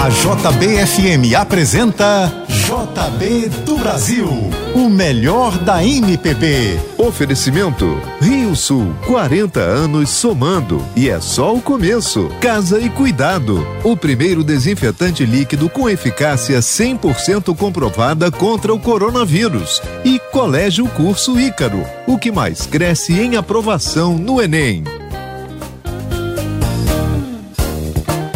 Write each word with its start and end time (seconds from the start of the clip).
A 0.00 0.08
JBFM 0.08 1.36
apresenta 1.38 2.32
JB 2.48 3.50
do 3.66 3.76
Brasil, 3.76 4.26
o 4.74 4.88
melhor 4.88 5.58
da 5.58 5.84
MPB. 5.84 6.80
Oferecimento 6.96 8.00
Rio 8.18 8.56
Sul, 8.56 8.94
40 9.06 9.60
anos 9.60 10.08
somando 10.08 10.82
e 10.96 11.10
é 11.10 11.20
só 11.20 11.54
o 11.54 11.60
começo. 11.60 12.30
Casa 12.40 12.80
e 12.80 12.88
Cuidado, 12.88 13.62
o 13.84 13.94
primeiro 13.94 14.42
desinfetante 14.42 15.26
líquido 15.26 15.68
com 15.68 15.86
eficácia 15.86 16.60
100% 16.60 17.54
comprovada 17.54 18.30
contra 18.30 18.72
o 18.72 18.80
coronavírus. 18.80 19.82
E 20.02 20.18
Colégio 20.32 20.88
Curso 20.88 21.38
Ícaro, 21.38 21.84
o 22.06 22.16
que 22.16 22.32
mais 22.32 22.64
cresce 22.64 23.20
em 23.20 23.36
aprovação 23.36 24.16
no 24.16 24.40
Enem. 24.40 24.82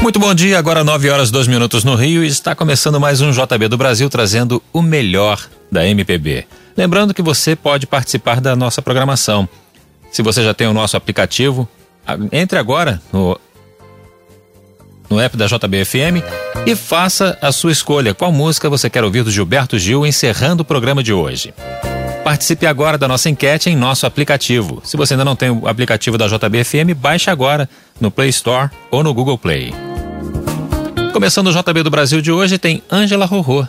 Muito 0.05 0.19
bom 0.19 0.35
dia, 0.35 0.59
agora 0.59 0.85
9 0.85 1.09
horas 1.09 1.31
2 1.31 1.47
minutos 1.47 1.83
no 1.83 1.95
Rio 1.95 2.23
e 2.23 2.27
está 2.27 2.55
começando 2.55 3.01
mais 3.01 3.23
um 3.23 3.31
JB 3.31 3.69
do 3.69 3.79
Brasil 3.79 4.11
trazendo 4.11 4.63
o 4.71 4.83
melhor 4.83 5.43
da 5.73 5.87
MPB. 5.87 6.47
Lembrando 6.77 7.15
que 7.15 7.23
você 7.23 7.57
pode 7.57 7.87
participar 7.87 8.39
da 8.39 8.55
nossa 8.55 8.83
programação. 8.83 9.49
Se 10.13 10.21
você 10.21 10.45
já 10.45 10.53
tem 10.53 10.67
o 10.67 10.75
nosso 10.75 10.95
aplicativo, 10.95 11.67
entre 12.31 12.59
agora 12.59 13.01
no, 13.11 13.41
no 15.09 15.19
app 15.19 15.39
da 15.39 15.47
JBFM 15.47 16.23
e 16.67 16.77
faça 16.77 17.39
a 17.41 17.51
sua 17.51 17.73
escolha. 17.73 18.13
Qual 18.13 18.31
música 18.31 18.69
você 18.69 18.91
quer 18.91 19.05
ouvir 19.05 19.25
do 19.25 19.31
Gilberto 19.31 19.79
Gil 19.79 20.05
encerrando 20.05 20.65
o 20.65 20.67
programa 20.67 21.03
de 21.03 21.15
hoje? 21.15 21.55
Participe 22.23 22.67
agora 22.67 22.99
da 22.99 23.09
nossa 23.09 23.31
enquete 23.31 23.71
em 23.71 23.77
nosso 23.77 24.05
aplicativo. 24.05 24.83
Se 24.85 24.99
você 24.99 25.15
ainda 25.15 25.25
não 25.25 25.35
tem 25.35 25.49
o 25.49 25.67
aplicativo 25.67 26.19
da 26.19 26.27
JBFM, 26.29 26.95
baixe 26.95 27.31
agora 27.31 27.67
no 27.99 28.11
Play 28.11 28.29
Store 28.29 28.71
ou 28.91 29.03
no 29.03 29.15
Google 29.15 29.39
Play. 29.39 29.73
Começando 31.15 31.47
o 31.47 31.53
JB 31.53 31.85
do 31.85 31.91
Brasil 31.91 32.21
de 32.21 32.33
hoje 32.33 32.59
tem 32.59 32.83
Ângela 32.91 33.25
Rorô. 33.25 33.65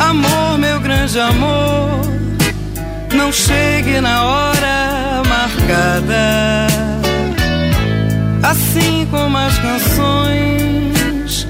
Amor, 0.00 0.58
meu 0.58 0.80
grande 0.80 1.20
amor, 1.20 2.00
não 3.14 3.30
chegue 3.30 4.00
na 4.00 4.24
hora 4.24 5.22
marcada. 5.28 6.66
Assim 8.42 9.06
como 9.08 9.38
as 9.38 9.56
canções, 9.56 11.46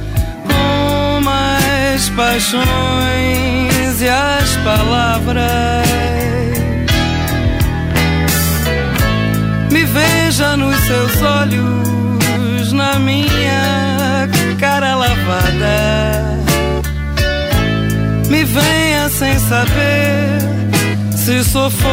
como 0.47 1.31
as 1.31 2.11
paixões 2.11 3.78
e 4.01 4.09
as 4.09 4.57
palavras 4.59 5.89
Me 9.71 9.85
veja 9.85 10.57
nos 10.57 10.77
seus 10.87 11.23
olhos, 11.23 12.73
na 12.73 12.99
minha 12.99 14.29
cara 14.59 14.95
lavada. 14.95 16.39
Me 18.29 18.45
venha 18.45 19.09
sem 19.09 19.39
saber 19.39 20.39
se 21.15 21.45
sou 21.45 21.71
fogo 21.71 21.89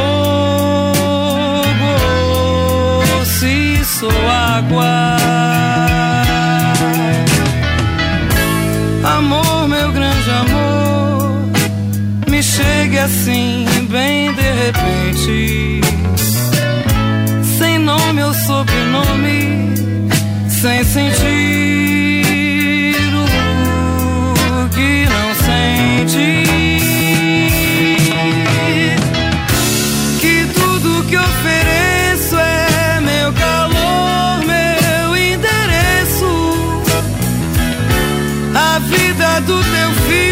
ou 3.20 3.26
se 3.26 3.84
sou 3.84 4.30
água. 4.30 5.18
Amor, 9.18 9.45
me 12.36 12.44
chegue 12.44 12.98
assim, 12.98 13.66
bem 13.90 14.34
de 14.34 14.42
repente 14.42 15.86
nome 17.86 18.24
ou 18.24 18.34
sobrenome, 18.34 19.76
sem 20.50 20.84
sentir 20.84 21.24
o 23.14 24.70
que 24.70 25.06
não 25.06 25.36
sente. 25.46 26.44
Que 30.20 30.48
tudo 30.54 31.04
que 31.08 31.16
ofereço 31.16 32.36
é 32.38 33.00
meu 33.02 33.32
calor, 33.34 34.44
meu 34.46 35.16
endereço. 35.16 36.32
A 38.56 38.80
vida 38.80 39.42
do 39.42 39.64
teu 39.64 39.92
filho, 40.08 40.25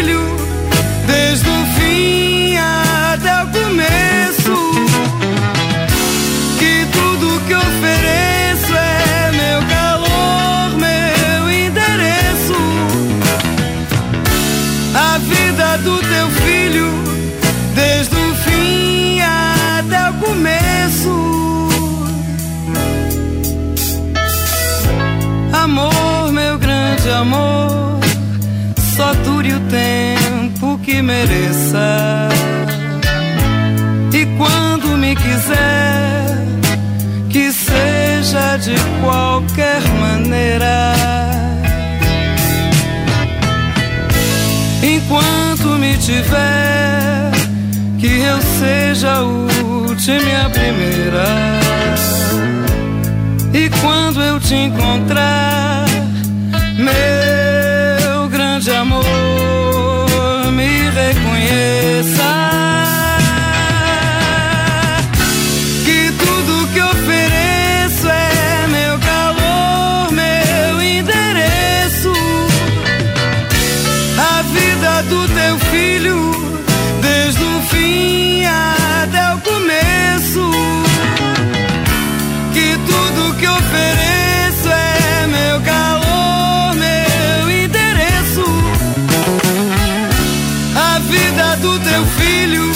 teu 91.84 92.06
filho, 92.06 92.72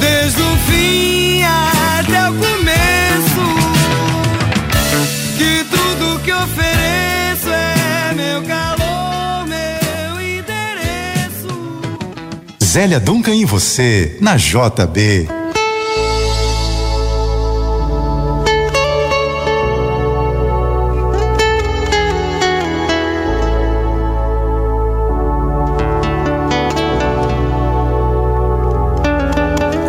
desde 0.00 0.42
o 0.42 0.56
fim 0.68 1.42
até 1.42 2.28
o 2.28 2.34
começo. 2.34 3.44
Que 5.38 5.64
tudo 5.70 6.20
que 6.20 6.32
ofereço 6.32 7.48
é 7.48 8.14
meu 8.14 8.42
calor. 8.42 8.86
Zélia 12.62 13.00
Duncan 13.00 13.34
e 13.34 13.46
você, 13.46 14.18
na 14.20 14.36
JB. 14.36 15.45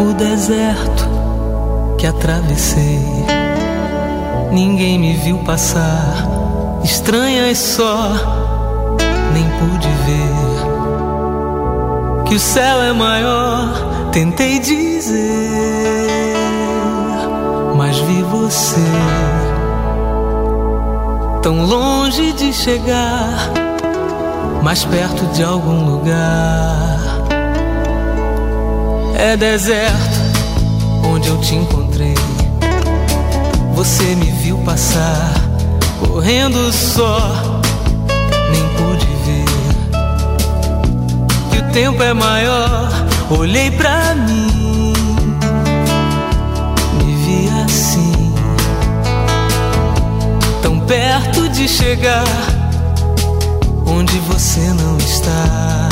O 0.08 0.14
deserto 0.14 1.06
que 1.98 2.08
atravessei, 2.08 3.26
ninguém 4.54 4.98
me 4.98 5.14
viu 5.18 5.38
passar, 5.40 6.26
estranhas 6.82 7.58
só, 7.58 8.14
nem 9.34 9.44
pude 9.60 9.90
ver 10.06 10.48
que 12.26 12.36
o 12.36 12.40
céu 12.40 12.82
é 12.84 12.94
maior, 12.94 14.10
tentei 14.14 14.60
dizer, 14.60 15.18
mas 17.76 17.98
vi 17.98 18.24
você 18.24 18.80
tão 21.42 21.66
longe 21.66 22.32
de 22.32 22.54
chegar, 22.54 23.52
mais 24.64 24.86
perto 24.86 25.26
de 25.34 25.44
algum 25.44 25.84
lugar. 25.84 26.97
É 29.20 29.36
deserto 29.36 30.20
onde 31.04 31.28
eu 31.28 31.42
te 31.42 31.56
encontrei. 31.56 32.14
Você 33.74 34.04
me 34.16 34.30
viu 34.44 34.60
passar, 34.60 35.34
correndo 36.00 36.72
só, 36.72 37.34
nem 38.52 38.64
pude 38.78 39.08
ver 39.26 39.46
que 41.50 41.58
o 41.58 41.72
tempo 41.72 42.04
é 42.04 42.14
maior. 42.14 42.90
Olhei 43.32 43.72
pra 43.72 44.14
mim, 44.14 44.94
me 47.04 47.16
vi 47.26 47.50
assim, 47.66 48.36
tão 50.62 50.80
perto 50.82 51.50
de 51.50 51.68
chegar 51.68 52.24
onde 53.84 54.20
você 54.20 54.62
não 54.74 54.96
está. 54.98 55.90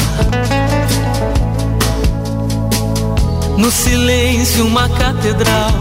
No 3.57 3.72
silêncio, 3.72 4.66
uma 4.68 4.90
catedral, 4.90 5.72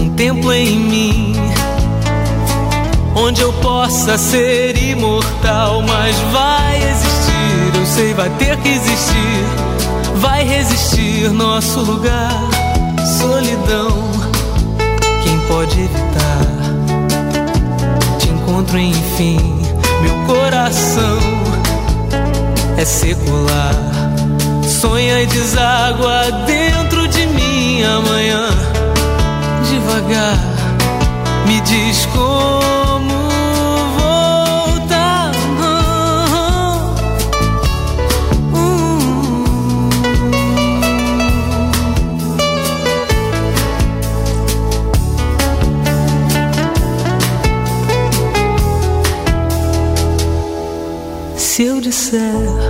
um 0.00 0.08
templo 0.14 0.50
em 0.50 0.78
mim, 0.78 1.36
onde 3.14 3.42
eu 3.42 3.52
possa 3.54 4.16
ser 4.16 4.76
imortal. 4.78 5.82
Mas 5.82 6.16
vai 6.32 6.76
existir, 6.90 7.78
eu 7.78 7.86
sei, 7.86 8.14
vai 8.14 8.30
ter 8.30 8.56
que 8.56 8.68
existir, 8.70 9.44
vai 10.16 10.42
resistir 10.42 11.30
nosso 11.30 11.80
lugar. 11.80 12.48
Solidão, 13.18 13.90
quem 15.22 15.38
pode 15.48 15.78
evitar? 15.80 16.46
Te 18.18 18.28
encontro 18.30 18.78
enfim, 18.78 19.38
meu 20.02 20.14
coração 20.26 21.18
é 22.78 22.84
secular 22.86 23.89
sonha 24.80 25.20
e 25.20 25.26
deságua 25.26 26.30
dentro 26.46 27.06
de 27.08 27.26
mim 27.26 27.82
amanhã. 27.82 28.48
Devagar, 29.68 30.38
me 31.46 31.60
diz 31.60 32.06
como 32.06 33.28
voltar. 33.98 35.32
Se 51.36 51.64
eu 51.64 51.80
disser 51.82 52.69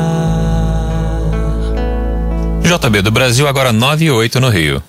JB 2.71 3.01
do 3.01 3.11
Brasil, 3.11 3.49
agora 3.49 3.73
9 3.73 4.05
e 4.05 4.09
8 4.09 4.39
no 4.39 4.47
Rio. 4.47 4.81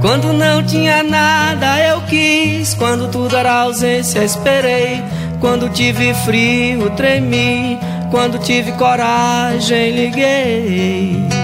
Quando 0.00 0.32
não 0.32 0.62
tinha 0.62 1.02
nada 1.02 1.80
eu 1.80 2.02
quis, 2.02 2.74
quando 2.74 3.10
tudo 3.10 3.36
era 3.36 3.62
ausência 3.62 4.22
esperei, 4.22 5.02
quando 5.40 5.68
tive 5.70 6.14
frio 6.14 6.88
tremi, 6.90 7.76
quando 8.12 8.38
tive 8.38 8.70
coragem 8.72 9.90
liguei. 9.90 11.39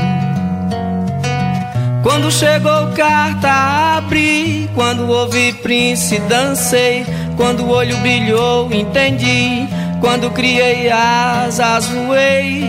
Quando 2.06 2.30
chegou 2.30 2.86
carta, 2.94 3.96
abri. 3.96 4.70
Quando 4.76 5.08
ouvi 5.08 5.52
Prince, 5.54 6.20
dancei. 6.20 7.04
Quando 7.36 7.64
o 7.64 7.70
olho 7.70 7.96
brilhou, 7.96 8.72
entendi. 8.72 9.66
Quando 10.00 10.30
criei 10.30 10.88
asas, 10.88 11.88
voei. 11.88 12.64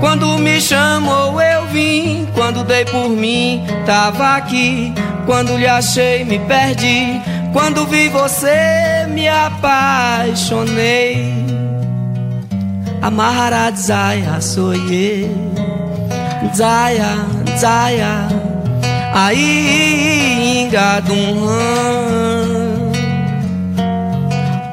Quando 0.00 0.36
me 0.38 0.60
chamou, 0.60 1.40
eu 1.40 1.64
vim. 1.68 2.26
Quando 2.34 2.64
dei 2.64 2.86
por 2.86 3.08
mim, 3.08 3.64
tava 3.86 4.34
aqui. 4.34 4.92
Quando 5.24 5.56
lhe 5.56 5.68
achei, 5.68 6.24
me 6.24 6.40
perdi. 6.40 7.22
Quando 7.52 7.86
vi 7.86 8.08
você, 8.08 9.06
me 9.08 9.28
apaixonei. 9.28 11.22
Amarra 13.00 13.70
Zaya, 13.76 14.40
sou 14.40 14.74
eu. 14.74 15.81
Zaya, 16.54 17.16
Zaya, 17.58 18.28
ainda 19.14 21.00
dum 21.00 21.48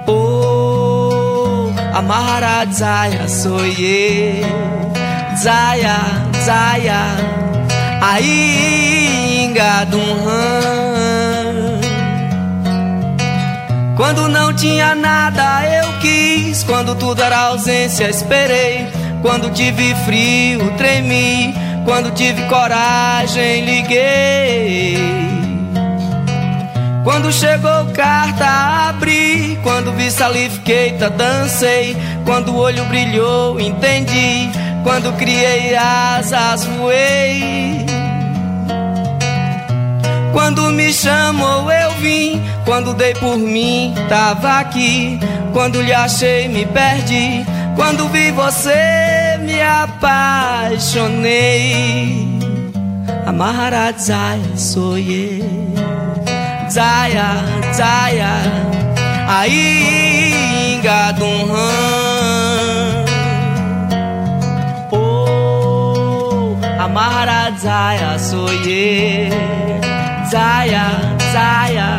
Oh, 0.05 1.71
amarra 1.93 2.65
Zaya, 2.71 3.27
sou 3.29 3.59
eu. 3.59 4.45
Zaya, 5.37 5.97
Zaya, 6.43 7.15
ainda 8.01 9.85
dum 9.85 10.19
Quando 13.95 14.27
não 14.27 14.53
tinha 14.53 14.95
nada 14.95 15.65
eu 15.65 15.99
quis, 16.01 16.63
quando 16.63 16.95
tudo 16.95 17.21
era 17.21 17.37
ausência 17.47 18.09
esperei. 18.09 18.87
Quando 19.21 19.49
tive 19.51 19.93
frio, 20.05 20.71
tremi. 20.77 21.53
Quando 21.89 22.11
tive 22.11 22.43
coragem, 22.43 23.65
liguei. 23.65 24.95
Quando 27.03 27.31
chegou 27.33 27.87
carta, 27.95 28.89
abri. 28.89 29.59
Quando 29.63 29.91
vi 29.93 30.11
salifiqueita, 30.11 31.09
dancei. 31.09 31.97
Quando 32.25 32.53
o 32.53 32.57
olho 32.57 32.85
brilhou, 32.85 33.59
entendi. 33.59 34.51
Quando 34.83 35.11
criei 35.13 35.75
asas, 35.75 36.63
voei. 36.63 37.83
Quando 40.31 40.69
me 40.69 40.93
chamou, 40.93 41.71
eu 41.71 41.91
vim. 41.95 42.39
Quando 42.65 42.93
dei 42.93 43.15
por 43.15 43.35
mim, 43.35 43.95
tava 44.07 44.59
aqui. 44.59 45.19
Quando 45.53 45.81
lhe 45.81 45.91
achei, 45.91 46.47
me 46.47 46.67
perdi. 46.67 47.43
Quando 47.75 48.07
vi 48.09 48.29
você, 48.29 49.18
me 49.39 49.61
apaixonei. 49.61 50.99
Amarra 53.25 53.93
Zaya, 53.97 54.55
sou. 54.55 54.95
Zaya, 56.69 57.43
Zaya, 57.73 58.33
aí 59.27 60.75
engadum 60.75 61.49
Oh, 64.91 66.57
amarra 66.79 67.51
Zaya, 67.57 68.19
sou. 68.19 68.47
Zaya, 70.29 70.85
Zaya, 71.31 71.89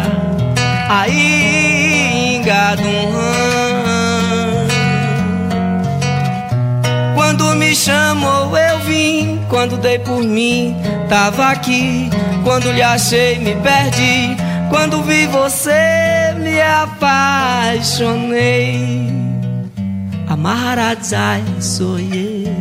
aí 0.89 2.37
engadum 2.37 3.40
chamou, 7.91 8.57
eu 8.57 8.79
vim. 8.81 9.41
Quando 9.49 9.77
dei 9.77 9.99
por 9.99 10.23
mim, 10.23 10.77
tava 11.09 11.49
aqui. 11.49 12.09
Quando 12.45 12.71
lhe 12.71 12.83
achei, 12.83 13.39
me 13.39 13.57
perdi. 13.57 14.37
Quando 14.69 15.03
vi 15.03 15.27
você, 15.27 16.33
me 16.39 16.61
apaixonei. 16.61 17.91
Amarra 20.29 20.97
Zaya, 21.03 21.61
sou 21.61 21.99
eu. 21.99 22.55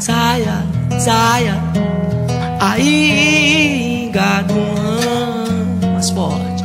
Zaya, 0.00 0.64
Zaya. 0.98 1.54
Aí, 2.58 4.10
gaduan, 4.12 5.78
mais 5.92 6.08
forte. 6.10 6.55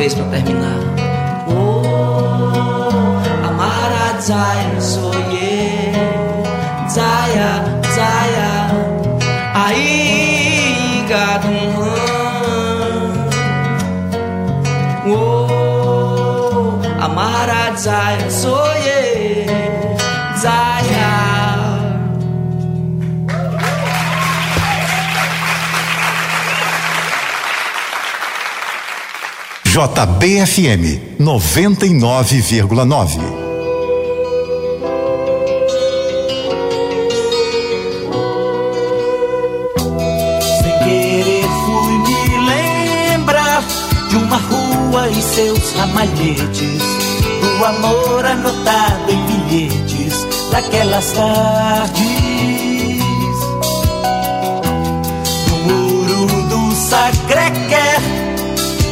Vez 0.00 0.14
pra 0.14 0.24
terminar. 0.24 0.78
Oh, 1.46 3.46
Amara 3.46 4.18
Zaya, 4.18 4.80
Soye, 4.80 4.80
Zaya, 4.80 5.79
uma 44.16 44.36
rua 44.36 45.08
e 45.08 45.22
seus 45.22 45.72
ramalhetes, 45.72 46.82
do 47.40 47.64
amor 47.64 48.24
anotado 48.24 49.10
em 49.10 49.24
bilhetes 49.26 50.26
daquelas 50.50 51.12
tardes. 51.12 52.00
No 55.48 55.56
muro 55.66 56.42
do 56.48 56.74
Sacré-Cœur, 56.74 57.89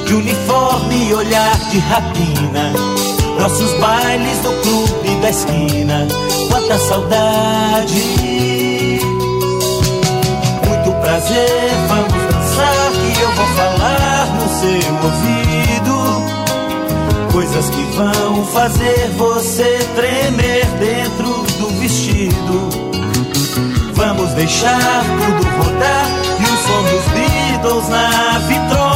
de 0.09 0.15
uniforme 0.15 1.11
e 1.11 1.15
olhar 1.15 1.59
de 1.71 1.79
rapina, 1.81 2.73
nossos 3.39 3.75
bailes 3.75 4.43
no 4.43 4.55
clube 4.63 5.15
da 5.21 5.29
esquina, 5.29 6.09
quanta 6.51 6.79
saudade. 6.79 8.01
Muito 10.67 10.93
prazer, 11.03 11.71
vamos 11.89 12.25
dançar 12.33 12.91
que 12.93 13.21
eu 13.21 13.33
vou 13.33 13.47
falar 13.49 14.27
no 14.33 14.49
seu 14.49 14.95
ouvido. 15.05 15.99
Coisas 17.31 17.69
que 17.69 17.83
vão 17.95 18.47
fazer 18.47 19.11
você 19.15 19.79
tremer 19.95 20.65
dentro 20.79 21.29
do 21.61 21.69
vestido. 21.81 22.71
Vamos 23.93 24.31
deixar 24.31 25.05
tudo 25.05 25.47
rodar 25.59 26.09
e 26.41 26.45
o 26.45 26.57
som 26.57 26.83
dos 26.83 27.05
Beatles 27.13 27.89
na 27.91 28.39
vitrola. 28.39 28.88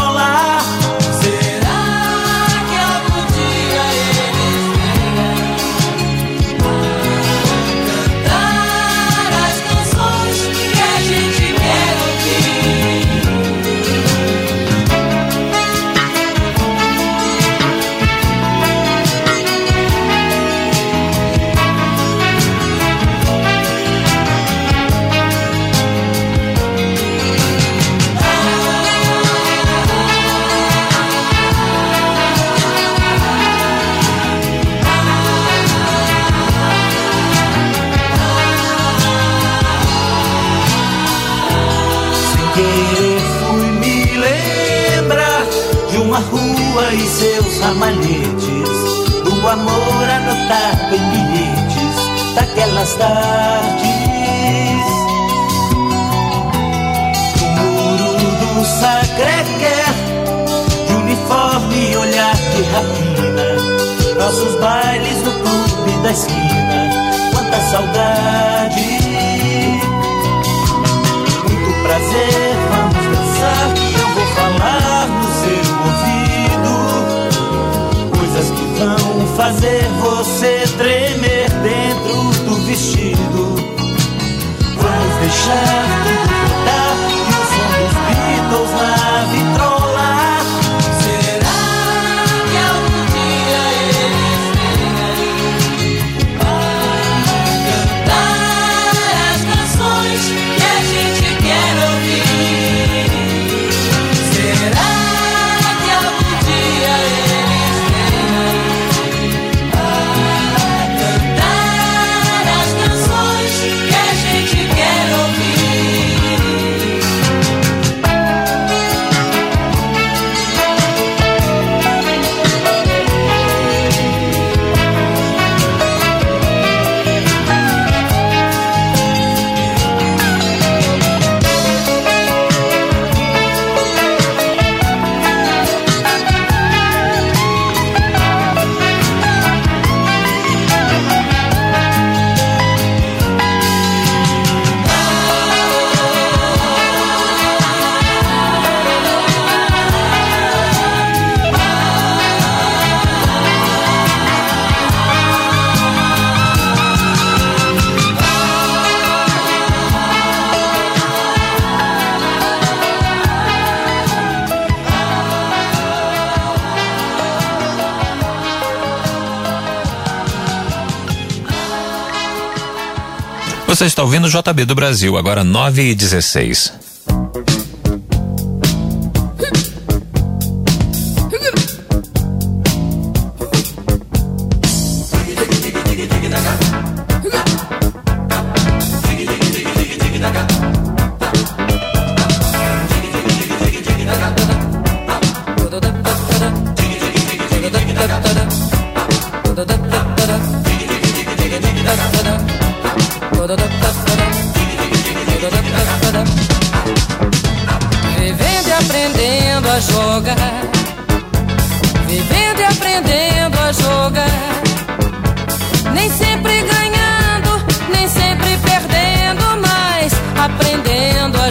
Você 173.73 173.87
está 173.87 174.03
ouvindo 174.03 174.27
o 174.27 174.29
JB 174.29 174.67
do 174.67 174.75
Brasil, 174.75 175.17
agora 175.17 175.43
9 175.43 175.83
e 175.83 175.95
16. 175.95 176.92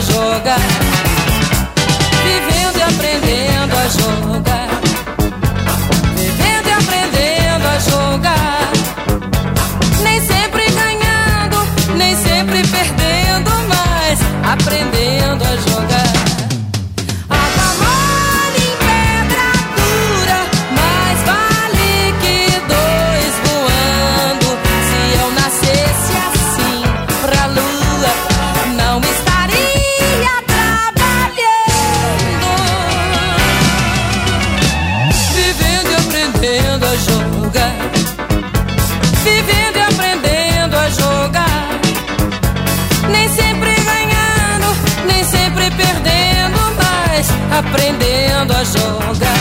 Jogar. 0.02 0.60
Vivendo 2.24 2.78
e 2.78 2.82
aprendendo 2.82 3.76
a 3.78 3.88
jogar. 3.88 4.61
Aprendendo 47.72 48.54
a 48.54 48.66
jogar. 48.66 49.41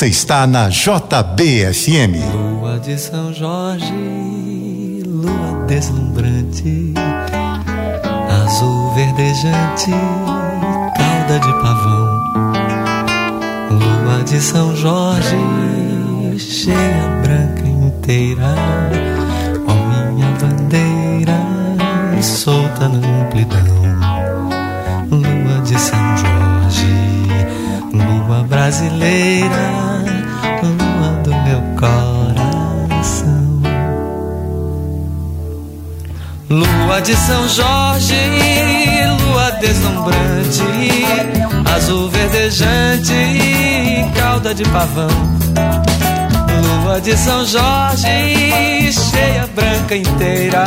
Você 0.00 0.06
está 0.06 0.46
na 0.46 0.70
JBFM. 0.70 2.24
Lua 2.32 2.78
de 2.78 2.98
São 2.98 3.34
Jorge, 3.34 3.92
lua 5.06 5.66
deslumbrante, 5.66 6.94
azul 8.46 8.94
verdejante, 8.94 9.90
cauda 10.96 11.38
de 11.38 11.52
pavão. 11.60 12.18
Lua 13.72 14.24
de 14.24 14.40
São 14.40 14.74
Jorge, 14.74 15.36
cheia 16.38 17.20
branca 17.22 17.68
inteira, 17.68 18.54
ó 19.68 20.12
minha 20.14 20.34
bandeira, 20.40 21.38
solta 22.22 22.88
na 22.88 23.06
amplidão. 23.26 23.60
Lua 25.10 25.60
de 25.62 25.78
São 25.78 26.16
Jorge, 26.16 26.49
brasileira, 28.44 30.02
lua 30.62 31.22
do 31.22 31.30
meu 31.30 31.60
coração. 31.78 33.40
Lua 36.48 37.00
de 37.00 37.14
São 37.16 37.48
Jorge, 37.48 38.14
lua 39.24 39.50
deslumbrante, 39.52 40.62
azul 41.76 42.08
verdejante, 42.10 43.14
cauda 44.14 44.54
de 44.54 44.64
pavão. 44.64 45.08
Lua 46.84 47.00
de 47.00 47.16
São 47.16 47.46
Jorge, 47.46 48.92
cheia 48.92 49.48
branca 49.54 49.96
inteira, 49.96 50.64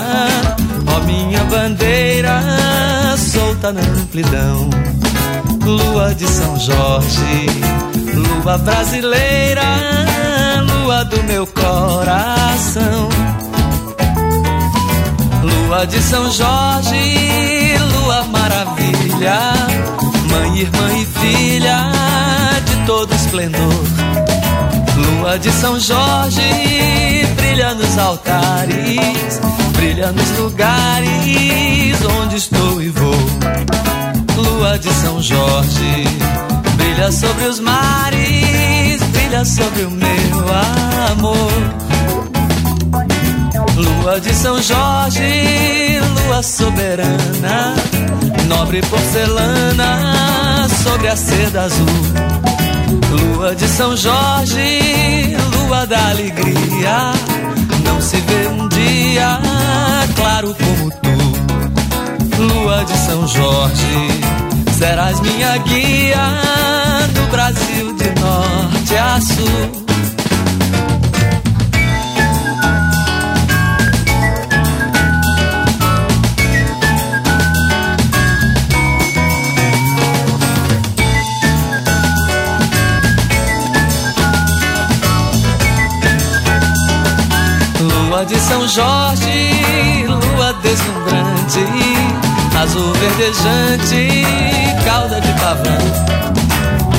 ó 0.87 0.99
minha 1.05 1.43
bandeira, 1.45 2.41
solta 3.17 3.73
na 3.73 3.81
amplidão. 3.81 4.69
Lua 5.65 6.13
de 6.13 6.27
São 6.27 6.59
Jorge, 6.59 7.47
lua 8.13 8.57
brasileira, 8.57 9.63
lua 10.61 11.05
do 11.05 11.23
meu 11.23 11.47
coração. 11.47 13.07
Lua 15.41 15.85
de 15.85 16.01
São 16.01 16.29
Jorge, 16.31 17.77
lua 17.93 18.23
maravilha, 18.25 19.39
mãe, 20.29 20.59
irmã 20.59 20.93
e 20.97 21.05
filha 21.05 21.91
de 22.65 22.85
todo 22.85 23.15
esplendor. 23.15 23.83
Lua 24.97 25.39
de 25.39 25.51
São 25.51 25.79
Jorge, 25.79 27.25
brilha 27.37 27.73
nos 27.73 27.97
altares, 27.97 29.39
brilha 29.77 30.11
nos 30.11 30.29
lugares 30.37 32.03
onde 32.21 32.35
estou 32.35 32.81
e 32.81 32.89
vou. 32.89 34.02
Lua 34.63 34.79
de 34.79 34.93
São 34.93 35.21
Jorge, 35.21 36.05
brilha 36.77 37.11
sobre 37.11 37.47
os 37.47 37.59
mares, 37.59 39.03
brilha 39.11 39.43
sobre 39.43 39.83
o 39.83 39.91
meu 39.91 40.45
amor. 41.11 41.51
Lua 43.75 44.21
de 44.21 44.33
São 44.33 44.61
Jorge, 44.61 45.99
lua 46.15 46.41
soberana, 46.41 47.75
nobre 48.47 48.81
porcelana 48.83 50.69
sobre 50.81 51.09
a 51.09 51.17
seda 51.17 51.63
azul. 51.63 51.85
Lua 53.11 53.53
de 53.53 53.67
São 53.67 53.97
Jorge, 53.97 55.35
lua 55.57 55.85
da 55.85 56.07
alegria, 56.07 57.11
não 57.83 57.99
se 57.99 58.15
vê 58.15 58.47
um 58.47 58.69
dia 58.69 59.41
claro 60.15 60.55
como 60.55 60.89
tu. 60.89 61.33
Lua 62.41 62.85
de 62.85 62.97
São 62.97 63.27
Jorge, 63.27 64.42
serás 64.83 65.17
minha 65.21 65.57
guia 65.59 66.25
no 67.15 67.25
Brasil 67.27 67.95
de 67.95 68.09
norte 68.19 68.97
a 68.97 69.21
sul. 69.21 69.83
Lua 87.79 88.25
de 88.25 88.37
São 88.37 88.67
Jorge, 88.67 89.52
azul 92.63 92.93
verdejante, 92.93 94.23
cauda 94.85 95.19
de 95.19 95.33
pavão. 95.41 95.83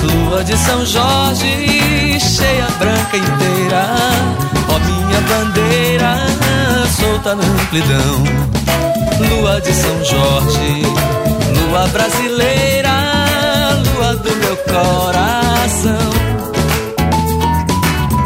Lua 0.02 0.44
de 0.44 0.56
São 0.58 0.84
Jorge, 0.84 2.20
cheia 2.20 2.68
branca 2.78 3.16
inteira, 3.16 3.82
ó 4.68 4.78
minha 4.78 5.20
bandeira, 5.30 6.16
solta 6.98 7.34
na 7.34 7.44
amplidão. 7.44 8.16
Lua 9.30 9.60
de 9.60 9.72
São 9.72 10.04
Jorge, 10.04 10.82
lua 11.56 11.86
brasileira, 11.88 12.94
lua 13.86 14.16
do 14.16 14.36
meu 14.36 14.56
coração. 14.72 16.10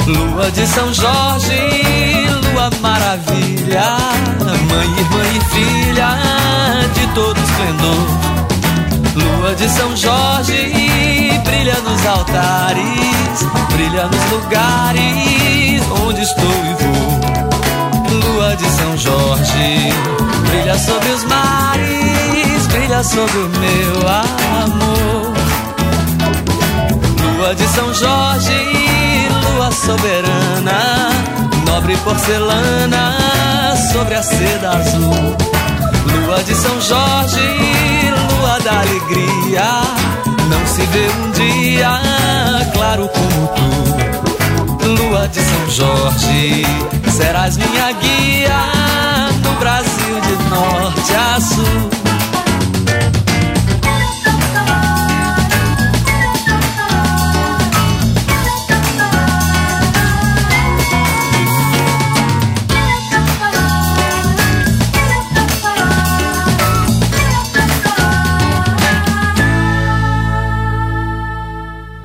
Lua 0.06 0.50
de 0.50 0.66
São 0.66 0.92
Jorge, 0.92 1.60
lua 2.52 2.70
maravilha, 2.80 3.96
mãe, 4.68 4.88
irmã 4.98 5.22
e 5.34 5.40
filha 5.54 6.08
de 6.94 7.06
todo 7.14 7.38
esplendor. 7.40 8.38
Lua 9.14 9.54
de 9.54 9.68
São 9.68 9.96
Jorge, 9.96 11.40
brilha 11.44 11.74
nos 11.80 12.06
altares, 12.06 13.46
brilha 13.72 14.06
nos 14.06 14.30
lugares 14.30 15.82
onde 16.06 16.22
estou 16.22 16.44
e 16.44 16.74
vou. 16.82 17.18
Lua 18.20 18.56
de 18.56 18.68
São 18.70 18.96
Jorge, 18.96 19.92
brilha 20.48 20.78
sobre 20.78 21.08
os 21.10 21.24
mares, 21.24 22.66
brilha 22.68 23.02
sobre 23.02 23.38
o 23.38 23.48
meu 23.48 24.08
amor. 24.08 25.32
Lua 27.22 27.54
de 27.54 27.66
São 27.68 27.92
Jorge, 27.94 29.28
lua 29.44 29.70
soberana, 29.72 31.10
nobre 31.68 31.96
porcelana 31.98 33.14
sobre 33.92 34.14
a 34.14 34.22
seda 34.22 34.70
azul. 34.70 35.36
Lua 36.12 36.42
de 36.42 36.54
São 36.54 36.80
Jorge, 36.80 37.48
lua 38.18 38.58
da 38.60 38.80
alegria, 38.80 39.82
não 40.50 40.66
se 40.66 40.82
vê 40.92 41.06
um 41.20 41.30
dia 41.32 42.00
claro 42.72 43.08
como 43.08 43.48
tu. 43.56 44.86
Lua 44.86 45.28
de 45.28 45.40
São 45.40 45.70
Jorge, 45.70 46.64
serás 47.10 47.56
minha 47.56 47.92
guia 47.92 48.60
no 49.44 49.52
Brasil 49.60 50.20
de 50.26 50.50
norte 50.50 51.14
a 51.14 51.40
sul. 51.40 52.07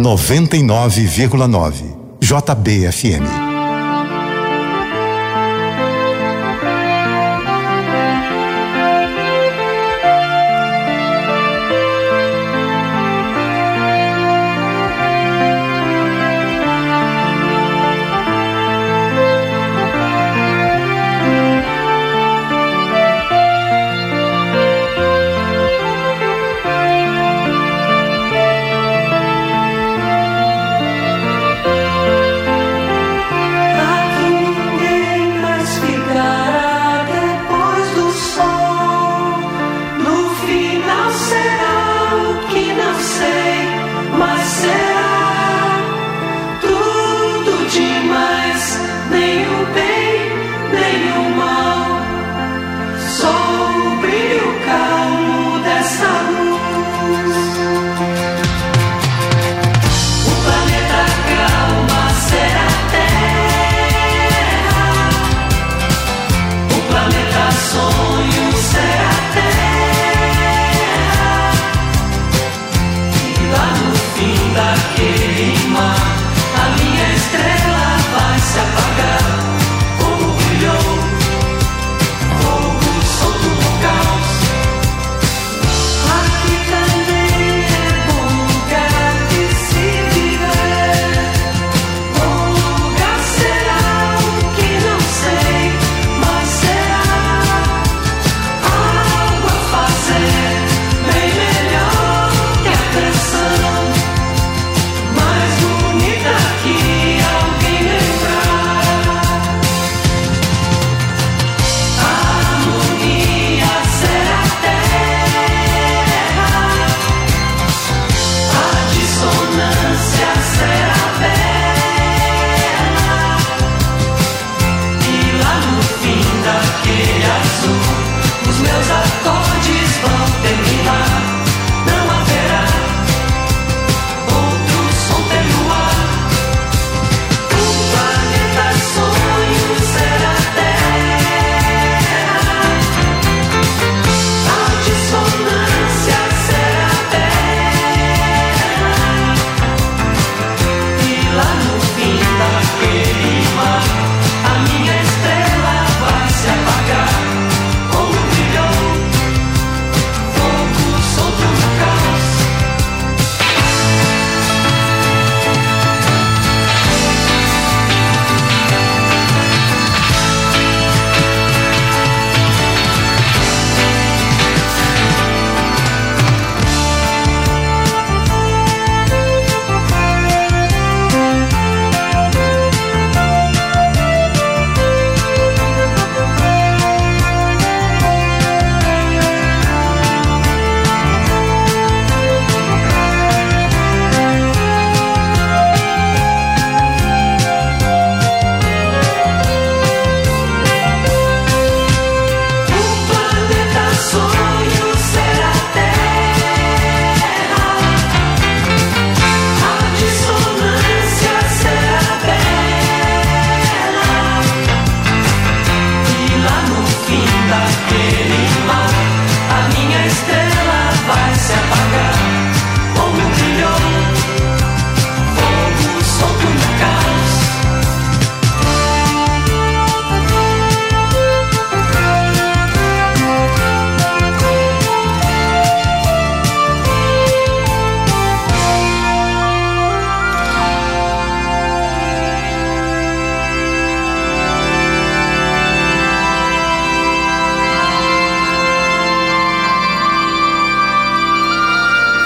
Noventa 0.04 0.58
e 0.58 0.62
nove 0.62 1.06
vírgula 1.06 1.48
nove 1.48 1.96
JBFM. 2.20 3.53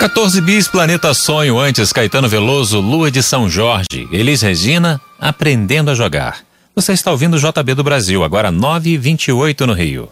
14 0.07 0.39
bis 0.39 0.69
Planeta 0.69 1.13
Sonho, 1.13 1.59
antes 1.59 1.91
Caetano 1.91 2.29
Veloso, 2.29 2.79
Lua 2.79 3.11
de 3.11 3.21
São 3.21 3.49
Jorge, 3.49 4.07
Elis 4.09 4.41
Regina, 4.41 5.01
Aprendendo 5.19 5.91
a 5.91 5.95
Jogar. 5.95 6.37
Você 6.73 6.93
está 6.93 7.11
ouvindo 7.11 7.35
o 7.35 7.37
JB 7.37 7.73
do 7.73 7.83
Brasil, 7.83 8.23
agora 8.23 8.49
9h28 8.49 9.65
no 9.65 9.73
Rio. 9.73 10.07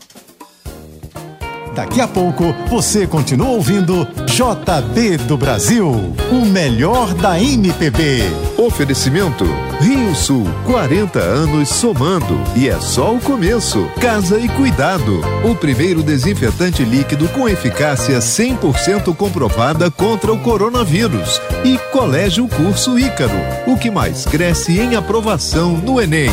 Daqui 1.73 2.01
a 2.01 2.08
pouco 2.10 2.53
você 2.67 3.08
continua 3.08 3.51
ouvindo 3.51 4.05
JB 4.25 5.17
do 5.19 5.38
Brasil, 5.38 5.89
o 6.29 6.45
melhor 6.45 7.13
da 7.13 7.39
MPB. 7.39 8.23
Oferecimento 8.58 9.45
Rio 9.86 10.15
Sul, 10.15 10.48
40 10.65 11.19
anos 11.19 11.69
somando 11.69 12.41
e 12.56 12.67
é 12.67 12.80
só 12.82 13.13
o 13.13 13.19
começo. 13.19 13.88
Casa 14.02 14.39
e 14.39 14.50
Cuidado, 14.50 15.21
o 15.48 15.54
primeiro 15.54 16.02
desinfetante 16.02 16.84
líquido 16.84 17.28
com 17.28 17.48
eficácia 17.48 18.17
100% 18.17 19.15
comprovada 19.15 19.91
contra 19.91 20.34
o 20.34 20.39
coronavírus. 20.39 21.39
E 21.63 21.78
Colégio 21.91 22.48
Curso 22.48 22.98
Ícaro, 22.98 23.38
o 23.67 23.78
que 23.78 23.91
mais 23.91 24.26
cresce 24.26 24.80
em 24.80 24.95
aprovação 24.95 25.78
no 25.78 26.02
Enem. 26.02 26.32